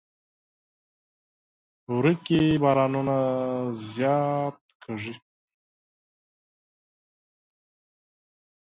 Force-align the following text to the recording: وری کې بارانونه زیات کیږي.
وری 1.95 2.15
کې 2.25 2.39
بارانونه 2.63 3.17
زیات 3.95 4.57
کیږي. 4.81 5.13